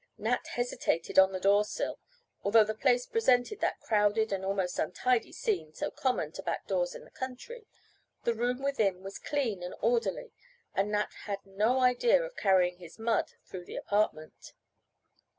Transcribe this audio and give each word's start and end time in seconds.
Nat 0.17 0.47
hesitated 0.53 1.19
on 1.19 1.31
the 1.31 1.39
door 1.39 1.63
sill. 1.63 1.99
Although 2.43 2.63
the 2.63 2.73
place 2.73 3.05
presented 3.05 3.59
that 3.59 3.79
crowded 3.81 4.33
and 4.33 4.43
almost 4.43 4.79
untidy 4.79 5.31
scene, 5.31 5.73
so 5.75 5.91
common 5.91 6.31
to 6.31 6.41
back 6.41 6.65
doors 6.65 6.95
in 6.95 7.05
the 7.05 7.11
country, 7.11 7.67
the 8.23 8.33
room 8.33 8.63
within 8.63 9.03
was 9.03 9.19
clean 9.19 9.61
and 9.61 9.75
orderly, 9.79 10.31
and 10.73 10.89
Nat 10.91 11.13
had 11.25 11.45
no 11.45 11.81
idea 11.81 12.19
of 12.19 12.35
carrying 12.35 12.79
his 12.79 12.97
mud 12.97 13.33
through 13.45 13.65
the 13.65 13.75
apartment. 13.75 14.53